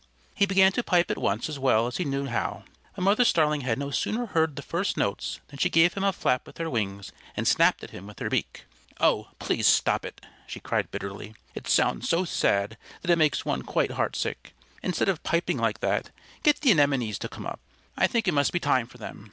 He 0.33 0.47
began 0.47 0.71
to 0.71 0.81
pipe 0.81 1.11
at 1.11 1.19
once 1.19 1.47
as 1.47 1.59
well 1.59 1.85
as 1.85 1.97
he 1.97 2.05
knew 2.05 2.25
how. 2.25 2.63
But 2.95 3.03
Mother 3.03 3.23
Starling 3.23 3.61
had 3.61 3.77
no 3.77 3.91
sooner 3.91 4.25
heard 4.25 4.55
the 4.55 4.63
first 4.63 4.97
notes 4.97 5.39
than 5.49 5.59
she 5.59 5.69
gave 5.69 5.93
him 5.93 6.03
a 6.03 6.11
flap 6.11 6.47
with 6.47 6.57
her 6.57 6.71
wings 6.71 7.11
and 7.37 7.47
snapped 7.47 7.83
at 7.83 7.91
him 7.91 8.07
with 8.07 8.17
her 8.17 8.27
beak. 8.27 8.65
"Oh, 8.99 9.27
please 9.37 9.67
stop 9.67 10.03
it!" 10.03 10.19
she 10.47 10.59
cried 10.59 10.89
bitterly. 10.89 11.35
"It 11.53 11.67
sounds 11.67 12.09
so 12.09 12.25
sad 12.25 12.77
that 13.03 13.11
it 13.11 13.15
makes 13.19 13.45
one 13.45 13.61
quite 13.61 13.91
heartsick. 13.91 14.55
Instead 14.81 15.07
of 15.07 15.21
piping 15.21 15.59
like 15.59 15.81
that, 15.81 16.09
get 16.41 16.61
the 16.61 16.71
Anemones 16.71 17.19
to 17.19 17.29
come 17.29 17.45
up. 17.45 17.59
I 17.95 18.07
think 18.07 18.27
it 18.27 18.33
must 18.33 18.51
be 18.51 18.59
time 18.59 18.87
for 18.87 18.97
them. 18.97 19.19